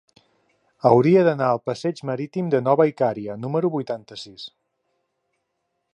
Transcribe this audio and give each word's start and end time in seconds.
Hauria 0.89 1.25
d'anar 1.27 1.49
al 1.57 1.61
passeig 1.71 2.01
Marítim 2.11 2.49
de 2.55 2.63
Nova 2.69 2.89
Icària 2.93 3.37
número 3.45 3.73
vuitanta-sis. 3.77 4.51